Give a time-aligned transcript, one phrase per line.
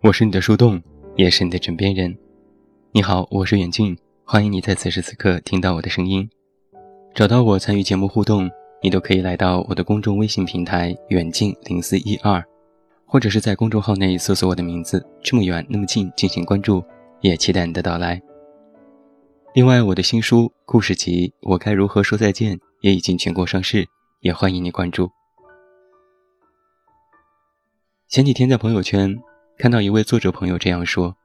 [0.00, 0.82] 我是你的树洞，
[1.16, 2.14] 也是你的枕边人。
[2.92, 3.96] 你好，我是远近，
[4.26, 6.28] 欢迎你在此时此刻听到我的声音。
[7.14, 8.50] 找到我参与节目互动，
[8.82, 12.42] 你都可以来到我的公众微信平台远近零四一二，
[13.04, 16.82] 或者是在公众号内搜索我的名字这么远那么近进行关注，
[17.20, 18.20] 也期待你的到来。
[19.54, 23.86] 另外，我的新书故事集《我该如何说再见》也已经全国上市，
[24.20, 25.10] 也欢迎你关注。
[28.08, 29.16] 前几天在朋友圈。
[29.56, 31.16] 看到一位作者朋友这样说：“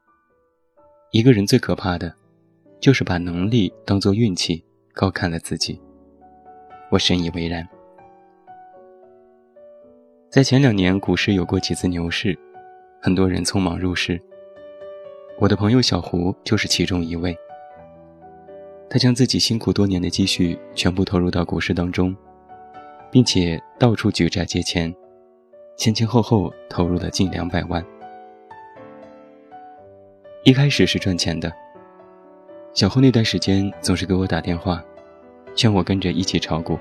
[1.11, 2.15] 一个人最可怕的，
[2.79, 5.81] 就是把能力当做运气，高看了自己。”
[6.91, 7.67] 我深以为然。
[10.29, 12.37] 在前两年股市有过几次牛市，
[13.01, 14.21] 很多人匆忙入市。
[15.39, 17.35] 我的朋友小胡就是其中一位。
[18.89, 22.15] 他将自己辛苦多年的积蓄全部投入到股市当中，
[23.11, 24.93] 并且到处举债借钱，
[25.77, 27.85] 前前后后投入了近两百万。
[30.43, 31.51] 一开始是赚钱的，
[32.73, 34.81] 小胡那段时间总是给我打电话，
[35.55, 36.79] 劝我跟着一起炒股，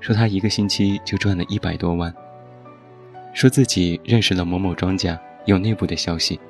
[0.00, 2.14] 说他一个星期就赚了一百多万，
[3.34, 6.40] 说自己认识了某某庄家，有内部的消息，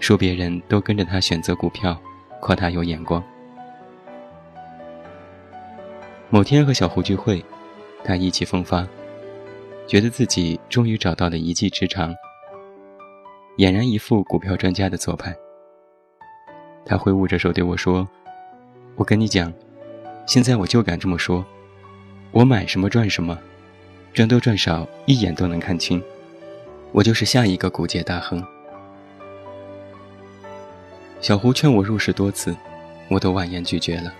[0.00, 1.98] 说别人都跟着他选择股票，
[2.40, 3.22] 夸他有眼光。
[6.28, 7.42] 某天和小胡聚会，
[8.04, 8.86] 他意气风发，
[9.86, 12.14] 觉得自己终于找到了一技之长。
[13.58, 15.34] 俨然一副股票专家的做派。
[16.84, 18.06] 他挥舞着手对我说
[18.96, 19.52] ：“我跟你讲，
[20.26, 21.44] 现在我就敢这么说，
[22.30, 23.38] 我买什么赚什么，
[24.12, 26.02] 赚多赚少一眼都能看清，
[26.90, 28.44] 我就是下一个股界大亨。”
[31.20, 32.56] 小胡劝我入市多次，
[33.08, 34.12] 我都婉言拒绝了。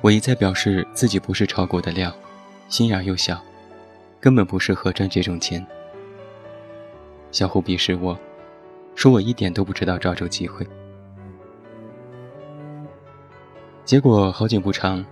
[0.00, 2.12] 我一再表示自己不是炒股的料，
[2.68, 3.40] 心眼又小，
[4.20, 5.64] 根本不适合赚这种钱。
[7.30, 8.18] 小胡鄙视我，
[8.96, 10.66] 说我一点都不知道抓住机会。
[13.92, 15.04] 结果好景不长，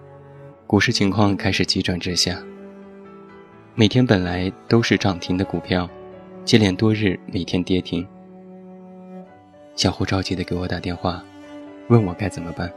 [0.66, 2.42] 股市情况开始急转直下。
[3.74, 5.86] 每天本来都是涨停的股票，
[6.46, 8.08] 接连多日每天跌停。
[9.76, 11.22] 小胡着急的给我打电话，
[11.88, 12.72] 问我该怎么办。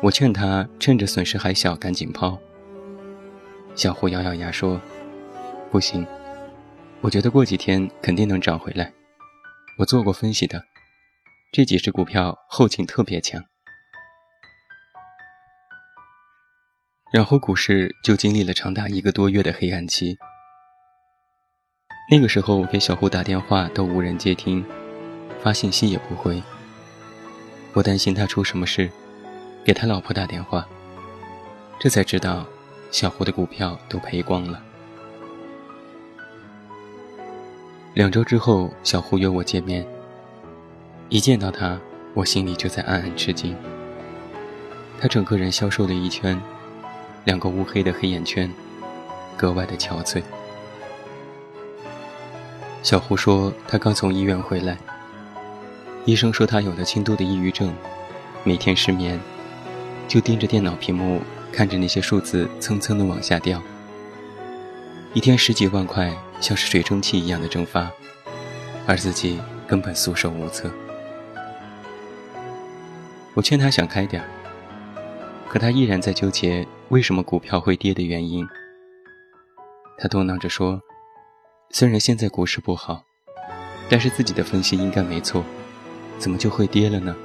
[0.00, 2.36] 我劝他趁着损失还小赶紧抛。
[3.76, 4.80] 小胡咬咬牙说
[5.70, 6.04] ：“不行。”
[7.02, 8.92] 我觉得过几天肯定能涨回来，
[9.78, 10.64] 我做过分析的，
[11.52, 13.40] 这几只股票后劲特别强。
[17.10, 20.18] 然后股市就经历了长达一个多月的黑暗期。
[22.10, 24.64] 那个时候我给小胡打电话都无人接听，
[25.42, 26.42] 发信息也不回。
[27.72, 28.90] 我担心他出什么事，
[29.64, 30.66] 给他老婆打电话，
[31.78, 32.46] 这才知道
[32.90, 34.62] 小胡的股票都赔光了。
[37.94, 39.86] 两周之后，小胡约我见面。
[41.08, 41.80] 一见到他，
[42.14, 43.56] 我心里就在暗暗吃惊。
[45.00, 46.40] 他整个人消瘦了一圈，
[47.28, 48.50] 两个乌黑的黑眼圈，
[49.36, 50.22] 格外的憔悴。
[52.82, 54.78] 小胡说，他刚从医院回来，
[56.06, 57.70] 医生说他有了轻度的抑郁症，
[58.44, 59.20] 每天失眠，
[60.08, 61.20] 就盯着电脑屏幕，
[61.52, 63.62] 看着那些数字蹭蹭的往下掉。
[65.12, 66.10] 一天十几万块。
[66.40, 67.90] 像是水蒸气一样的蒸发，
[68.86, 70.70] 而自己根本束手无策。
[73.34, 74.28] 我劝他想开点儿，
[75.48, 78.46] 可他依然在纠结为什么股票会跌的原因。
[79.96, 80.80] 他嘟囔着说
[81.70, 83.02] ：“虽然现在股市不好，
[83.88, 85.42] 但是自己的分析应该没错，
[86.18, 87.16] 怎么就会跌了呢？”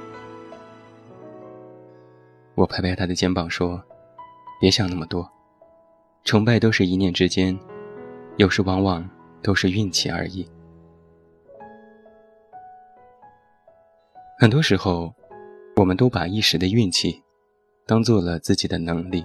[2.56, 3.82] 我拍拍他的肩膀说
[4.60, 5.30] ：“别想那么多，
[6.24, 7.58] 成败都是一念之间。”
[8.36, 9.08] 有时往往
[9.42, 10.48] 都是运气而已。
[14.40, 15.14] 很多时候，
[15.76, 17.22] 我们都把一时的运气
[17.86, 19.24] 当做了自己的能力。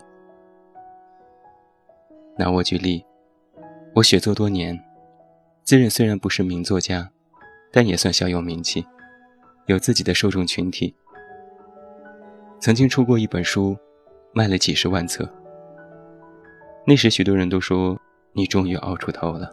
[2.38, 3.06] 拿我举例，
[3.96, 4.80] 我写作多年，
[5.64, 7.10] 自认虽然不是名作家，
[7.72, 8.86] 但也算小有名气，
[9.68, 10.96] 有自己的受众群体。
[12.60, 13.78] 曾经出过一本书，
[14.34, 15.30] 卖了几十万册。
[16.86, 18.00] 那时许多人都说。
[18.32, 19.52] 你终于熬出头了。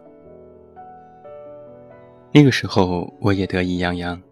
[2.31, 4.23] 那个时候，我也得意洋洋，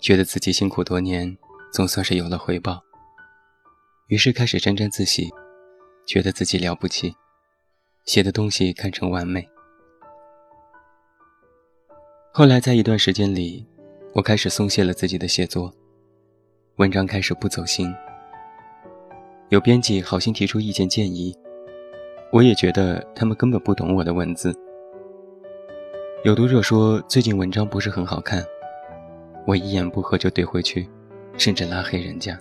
[0.00, 1.38] 觉得自己辛苦多年，
[1.72, 2.82] 总算是有了回报，
[4.12, 5.30] 于是开始沾沾自喜，
[6.04, 7.14] 觉得自己了不起，
[8.04, 9.48] 写的东西堪称完美。
[12.30, 13.66] 后来在一段时间里，
[14.12, 15.72] 我开始松懈了自己的写作，
[16.76, 17.90] 文章开始不走心。
[19.48, 21.34] 有编辑好心提出意见建议，
[22.34, 24.54] 我也觉得他们根本不懂我的文字。
[26.22, 28.44] 有读者说最近文章不是很好看，
[29.46, 30.86] 我一言不合就怼回去，
[31.38, 32.38] 甚至拉黑人家。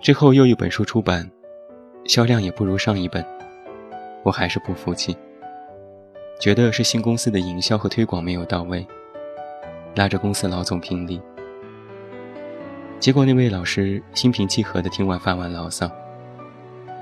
[0.00, 1.30] 之后又一本书出版，
[2.06, 3.22] 销量也不如上一本，
[4.22, 5.14] 我还是不服气，
[6.40, 8.86] 觉得是新公司的营销和推广没有到位，
[9.94, 11.20] 拉着公司老总评理。
[12.98, 15.90] 结果那位老师心平气和地听完发完牢骚，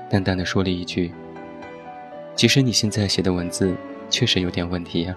[0.09, 1.13] 淡淡的说了一句
[2.35, 3.75] ：“其实你现在写的文字。”
[4.11, 5.15] 确实有点问题呀。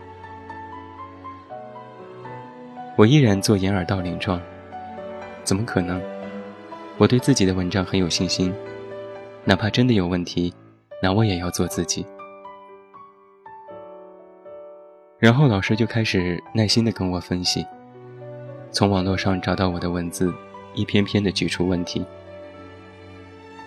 [2.95, 4.39] 我依然做掩耳盗铃状。
[5.45, 5.99] 怎么可能？
[6.99, 8.53] 我对自己的文章很有信心，
[9.45, 10.55] 哪怕真的有问题，
[11.03, 12.07] 那我也要做自己。
[15.19, 17.67] 然后老师就开始耐心的跟我分析，
[18.71, 20.33] 从网络上找到我的文字，
[20.75, 22.05] 一篇篇的举出问题。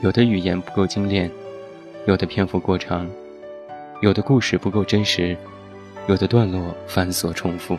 [0.01, 1.29] 有的语言不够精炼，
[2.05, 3.09] 有的篇幅过长。
[4.01, 5.35] 有的故事不够真实，
[6.07, 7.77] 有的段落繁琐重复。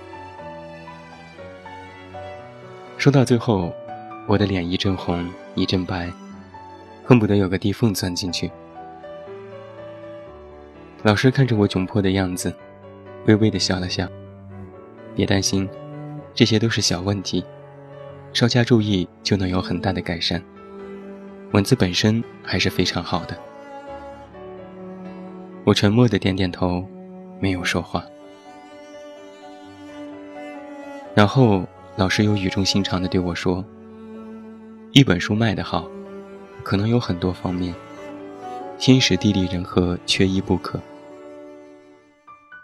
[2.96, 3.72] 说到最后，
[4.28, 6.10] 我的脸一阵红一阵白，
[7.04, 8.50] 恨不得有个地缝钻进去。
[11.04, 12.52] 老师看着我窘迫的样子，
[13.26, 14.08] 微微的笑了笑
[15.14, 15.68] ：“别担心，
[16.34, 17.44] 这些都是小问题，
[18.32, 20.42] 稍加注意就能有很大的改善。
[21.52, 23.38] 文字本身还是非常好的。”
[25.62, 26.84] 我沉默的点点头，
[27.38, 28.04] 没有说话。
[31.14, 31.64] 然后
[31.94, 33.64] 老师又语重心长的对我说
[34.96, 35.86] ：“一本书卖得好，
[36.62, 37.74] 可能有很多方面，
[38.78, 40.80] 天时地利人和缺一不可。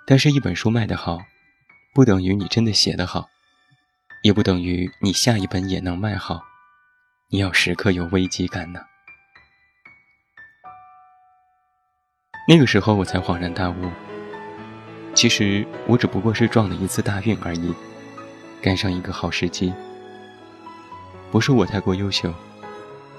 [0.07, 1.19] 但是，一本书卖得好，
[1.93, 3.29] 不等于你真的写得好，
[4.23, 6.41] 也不等于你下一本也能卖好。
[7.29, 8.81] 你要时刻有危机感呢。”
[12.49, 13.91] 那个时候我才恍然大悟，
[15.13, 17.75] 其实我只不过是撞了一次大运而已，
[18.63, 19.75] 赶上一个好时机。
[21.33, 22.31] 不是我太过优秀，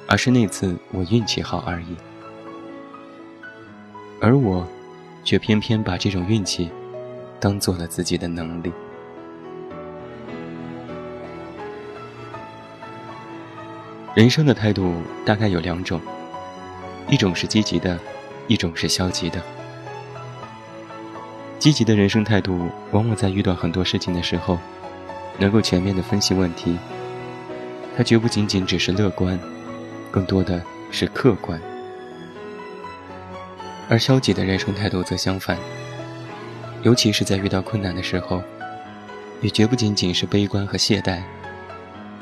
[0.08, 1.98] 而是那次我运气好而已。
[4.22, 4.66] 而我，
[5.24, 6.70] 却偏偏把这种运气，
[7.40, 8.72] 当做了自己的能力。
[14.14, 14.94] 人生的态度
[15.26, 16.00] 大概有两种，
[17.10, 18.00] 一种是积极的。
[18.50, 19.42] 一种是消极的，
[21.60, 24.60] 积极的人生态度，往往在遇到很多事情的时候，
[25.40, 26.78] 能够全面的分析问题。
[27.96, 29.40] 它绝不仅仅只是乐观，
[30.12, 30.62] 更多的
[30.92, 31.62] 是客观。
[33.90, 35.58] 而消极的人生态度则相反，
[36.82, 38.42] 尤其是在遇到困难的时候，
[39.42, 41.22] 也绝不仅仅是悲观和懈怠，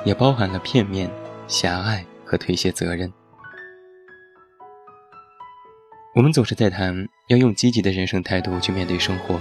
[0.03, 1.09] 也包含了片面、
[1.47, 3.11] 狭隘和推卸责任。
[6.13, 9.39] 我们总是在谈要用积极的人生态度去面对生活，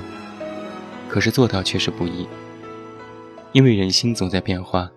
[1.08, 2.28] 可是做到却是不易。
[3.50, 4.88] 因为人心总在变化，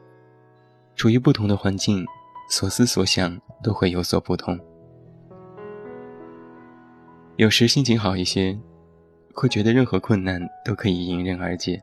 [0.95, 2.05] 处于不同的环境，
[2.49, 4.59] 所思所想都会有所不同。
[7.37, 8.57] 有时心情好一些，
[9.33, 11.81] 会觉得任何困难都可以迎刃而解，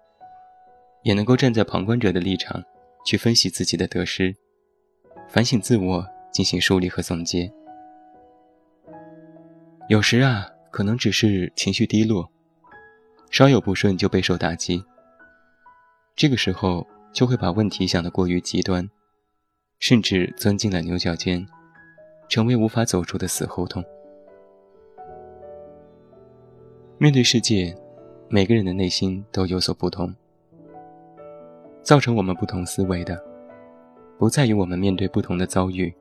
[1.03, 2.63] 也能够站在旁观者的立场
[3.05, 4.35] 去分析自己的得失，
[5.29, 7.53] 反省自我，进行梳理和总结。
[9.89, 12.31] 有时啊，可能只是情绪低落，
[13.29, 14.85] 稍有不顺就备受打击。
[16.15, 18.89] 这个时候就会把问题想得过于极端，
[19.81, 21.45] 甚至钻进了牛角尖，
[22.29, 23.85] 成为无法走出的死胡同。
[26.99, 27.75] 面对世界，
[28.29, 30.15] 每个人的内心都有所不同，
[31.83, 33.21] 造成我们不同思维的，
[34.19, 35.93] 不在于我们面对不同的遭遇。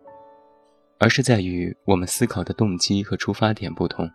[1.01, 4.11] 而是在于我们思考的动机和出发点不同。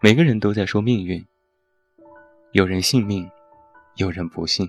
[0.00, 1.22] 每个人都在说命运，
[2.52, 3.30] 有人信命，
[3.96, 4.66] 有人不信。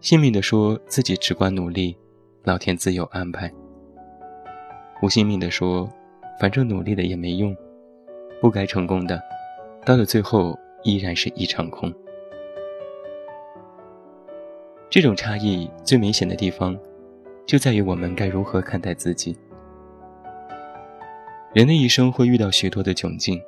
[0.00, 1.94] 信命的说自己只管努力，
[2.44, 3.50] 老天自有安排；
[4.98, 5.86] 不信命的说，
[6.40, 7.54] 反正努力了也没用，
[8.40, 9.20] 不该成功的，
[9.84, 11.92] 到了最后依然是一场空。
[14.88, 16.74] 这种差异最明显的地方，
[17.44, 19.36] 就在于我们该如何看待自己。
[21.52, 23.38] 人的一生会遇到许多的窘境，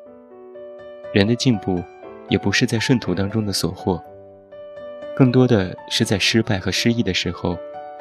[1.14, 1.82] 人的进步，
[2.28, 4.02] 也不是在顺途当中的所获，
[5.14, 7.58] 更多的是在失败和失意的时候，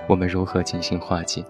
[0.07, 1.43] 我们如何进行化解。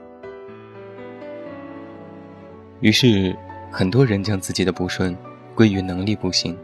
[2.79, 3.35] 于是，
[3.71, 5.15] 很多人将自己的不顺
[5.53, 6.57] 归于能力不行，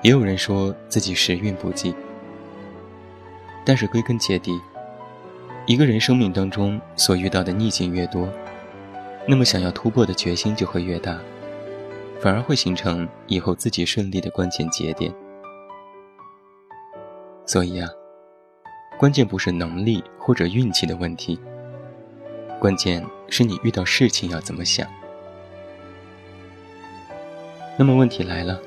[0.00, 1.92] 也有人说自己时运不济。
[3.64, 4.52] 但是归根结底，
[5.66, 8.28] 一个人生命当中所遇到的逆境越多，
[9.26, 11.18] 那么想要突破的决心就会越大，
[12.20, 15.12] 反而会形成以后自己顺利的关键节点。
[17.44, 17.88] 所以啊，
[18.98, 21.38] 关键不是能力或者运气的问题，
[22.58, 24.86] 关键是你遇到事情要怎么想。
[27.76, 28.60] 那么问题来了，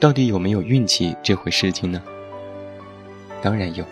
[0.00, 2.02] 到底有没有运气这回事情呢？
[3.42, 3.84] 当然有。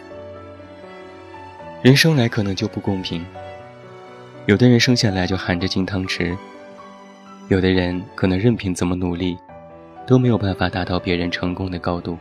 [1.82, 3.26] 人生来可能就不公平，
[4.46, 6.36] 有的人生下来就含着金汤匙，
[7.48, 9.36] 有的人可能任凭怎么努力，
[10.06, 12.16] 都没有办法达到别人成功的高度。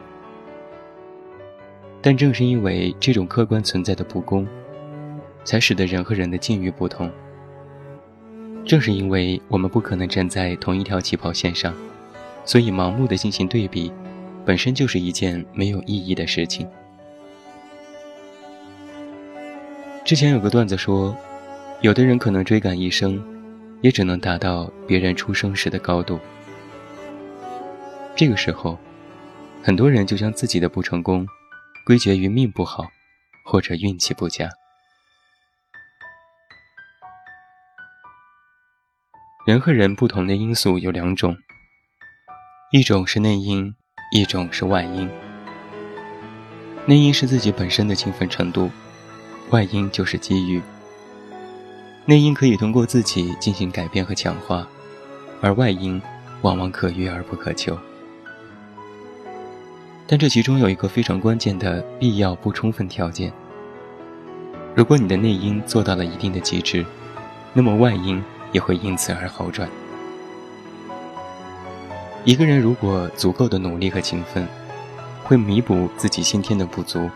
[2.02, 4.48] 但正是因为这种客观存在的不公，
[5.44, 7.12] 才使得人和人的境遇不同。
[8.66, 11.74] 正是因为我们不可能站在同一条起跑线上，
[12.44, 13.92] 所以盲目的进行对比，
[14.46, 16.68] 本身就是一件没有意义的事情。
[20.04, 21.16] 之前有个段子说，
[21.82, 23.24] 有的人可能追赶一生，
[23.82, 26.20] 也只能达到别人出生时的高度。
[28.16, 28.78] 这个时候，
[29.64, 31.28] 很多人就将自己的不成功。
[31.86, 32.88] 归结于命不好，
[33.44, 34.50] 或者运气不佳。
[39.46, 41.36] 人和人不同的因素有两种，
[42.72, 43.76] 一种是内因，
[44.12, 45.10] 一种是外因。
[46.86, 48.70] 内因是自己本身的勤奋程度，
[49.50, 50.62] 外因就是机遇。
[52.06, 54.68] 内因可以通过自己进行改变和强化，
[55.42, 56.00] 而外因
[56.44, 57.78] 往往可遇而不可求。
[60.12, 63.32] 但这其中有一个非常关键的必要不充分条件。
[64.76, 66.86] 如果你的内因做到了一定的极致，
[67.54, 69.70] 那么外因也会因此而好转。
[72.26, 74.46] 一个人如果足够的努力和勤奋，
[75.24, 77.10] 会弥补自己先天的不足，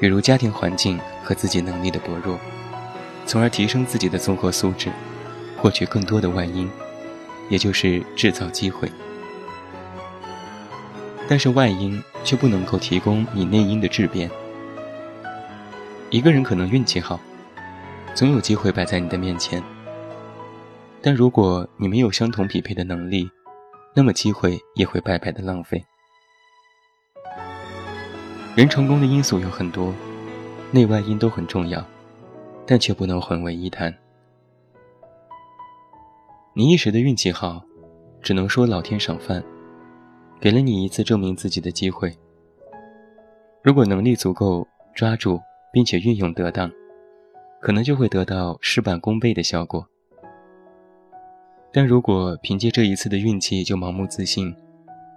[0.00, 2.38] 比如家庭环境和自己能力的薄弱，
[3.26, 4.90] 从而提升自己的综合素质，
[5.58, 6.70] 获取更多的外因，
[7.50, 8.90] 也就是制造机会。
[11.28, 14.30] 但是外因却不能够提供你内因的质变。
[16.10, 17.18] 一个人可能运气好，
[18.14, 19.62] 总有机会摆在你的面前。
[21.00, 23.30] 但如果你没有相同匹配的能力，
[23.94, 25.84] 那么机会也会白白的浪费。
[28.54, 29.94] 人成功的因素有很多，
[30.70, 31.84] 内外因都很重要，
[32.66, 33.92] 但却不能混为一谈。
[36.54, 37.62] 你一时的运气好，
[38.20, 39.42] 只能说老天赏饭。
[40.42, 42.12] 给了你一次证明自己的机会。
[43.62, 45.40] 如果能力足够，抓住
[45.72, 46.68] 并且运用得当，
[47.60, 49.86] 可能就会得到事半功倍的效果。
[51.72, 54.52] 但如果凭借这一次的运气就盲目自信，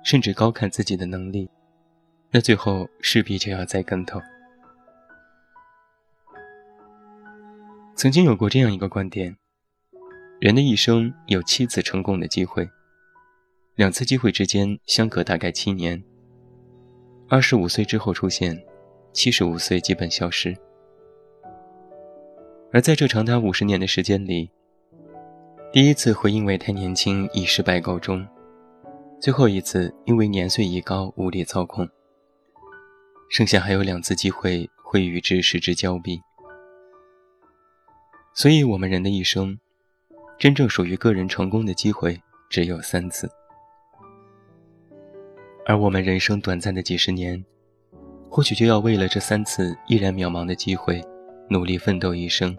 [0.04, 1.50] 甚至高看自己的能力，
[2.30, 4.22] 那最后势必就要栽跟头。
[7.96, 9.36] 曾经有过这样一个观点：
[10.40, 12.70] 人的一生有七次成功的机会。
[13.76, 16.02] 两次机会之间相隔大概七年。
[17.28, 18.58] 二十五岁之后出现，
[19.12, 20.56] 七十五岁基本消失。
[22.72, 24.50] 而在这长达五十年的时间里，
[25.74, 28.26] 第一次会因为太年轻以失败告终，
[29.20, 31.86] 最后一次因为年岁已高无力操控，
[33.30, 36.22] 剩下还有两次机会会与之失之交臂。
[38.34, 39.60] 所以，我们人的一生，
[40.40, 43.30] 真正属于个人成功的机会只有三次。
[45.68, 47.44] 而我们人生短暂的几十年，
[48.30, 51.04] 或许就要为了这三次依然渺茫的机会，
[51.50, 52.56] 努力奋斗一生。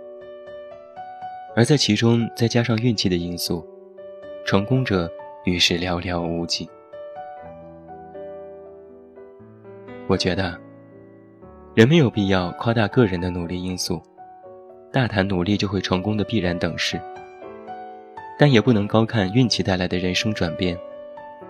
[1.54, 3.64] 而在其中再加上运气的因素，
[4.44, 5.08] 成功者
[5.44, 6.68] 于是寥寥无几。
[10.08, 10.58] 我觉得，
[11.76, 14.02] 人没有必要夸大个人的努力因素，
[14.92, 17.00] 大谈努力就会成功的必然等式。
[18.36, 20.76] 但也不能高看运气带来的人生转变，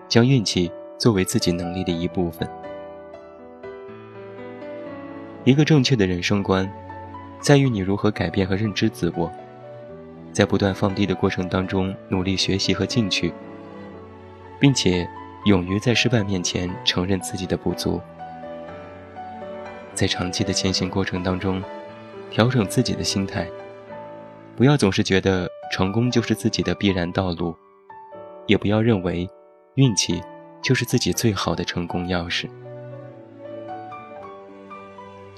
[0.06, 0.70] 将运气。
[0.98, 2.48] 作为自己能力的一部分，
[5.44, 6.70] 一个正确的人生观，
[7.38, 9.30] 在于你如何改变和认知自我，
[10.32, 13.30] 在不断放低的过程当中努力学习和进取，
[14.58, 15.06] 并且
[15.44, 18.00] 勇于在失败面前承认自己的不足，
[19.92, 21.62] 在长期的前行过程当中，
[22.30, 23.46] 调整自己的心态，
[24.56, 27.54] 不要总是觉得成功就是自己的必然道路，
[28.46, 29.28] 也不要认为
[29.74, 30.22] 运气。
[30.66, 32.48] 就是自己最好的成功钥匙。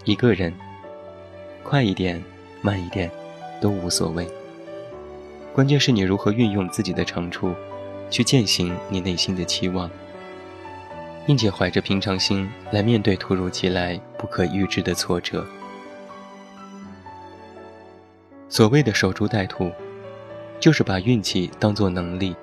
[0.04, 0.54] 一个人，
[1.62, 2.24] 快一点，
[2.62, 3.10] 慢一点，
[3.60, 4.26] 都无所谓。
[5.52, 7.54] 关键是你如何运用自己的长处，
[8.08, 9.90] 去践行你内心的期望，
[11.26, 15.46] 并且怀着平常心来面对突如其来、不可预知的挫折。
[18.48, 19.70] 所谓的守株待兔，
[20.58, 22.34] 就是把运气当作能力，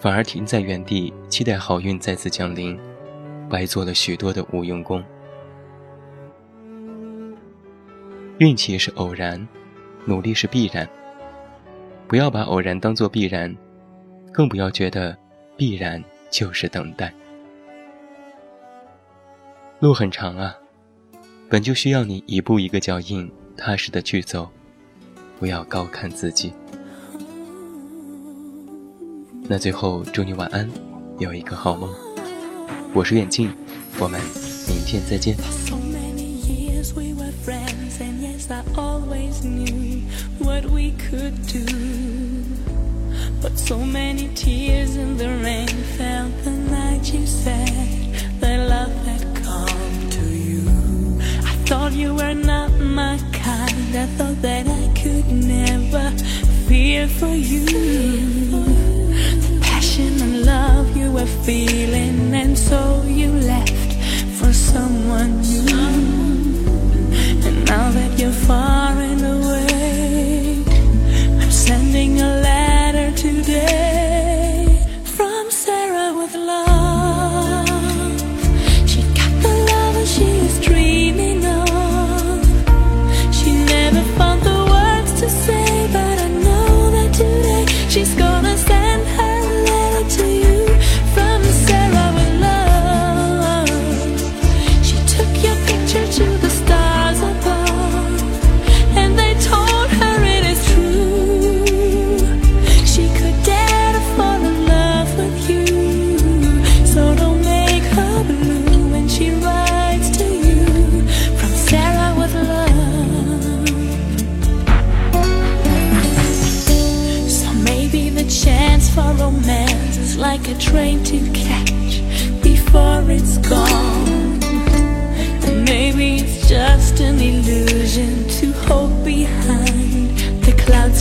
[0.00, 2.78] 反而停在原地期待好运再次降临，
[3.50, 5.02] 白做了许多的无用功。
[8.38, 9.46] 运气是偶然，
[10.04, 10.88] 努力是必然。
[12.06, 13.54] 不要把偶然当作必然，
[14.32, 15.16] 更不要觉得
[15.56, 17.12] 必然就是等待。
[19.80, 20.56] 路很长啊，
[21.48, 24.48] 本就需要你一步一个脚印，踏实的去走，
[25.40, 26.52] 不要高看自己。
[29.50, 30.68] 那最后祝你晚安，
[31.18, 31.88] 有一个好梦。
[32.92, 33.50] 我是远近，
[33.98, 34.20] 我们
[34.68, 35.34] 明天再见。
[38.50, 40.02] I always knew
[40.38, 41.64] what we could do.
[43.42, 47.60] But so many tears in the rain fell the night you said
[48.40, 50.62] that love had come to you.
[51.44, 53.94] I thought you were not my kind.
[53.94, 56.10] I thought that I could never
[56.66, 58.87] fear for you.
[60.48, 63.92] Love you were feeling, and so you left
[64.38, 65.76] for someone new.
[67.46, 69.37] And now that you're far and away,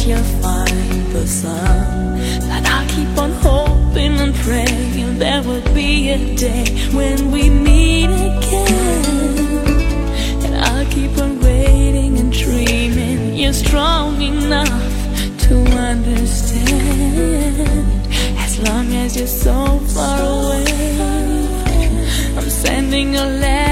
[0.08, 2.18] you'll find the sun.
[2.50, 8.06] But I'll keep on hoping and praying there will be a day when we meet
[8.06, 9.06] again.
[10.46, 14.68] And I'll keep on waiting and dreaming you're strong enough
[15.48, 15.56] to
[15.92, 16.78] understand.
[18.38, 20.66] As long as you're so far away,
[22.38, 23.67] I'm sending a letter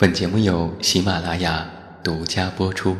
[0.00, 1.68] 本节目由喜马拉雅
[2.02, 2.96] 独家播出。